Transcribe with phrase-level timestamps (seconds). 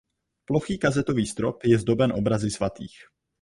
[0.45, 2.97] Plochý kazetový strop je zdoben obrazy svatých.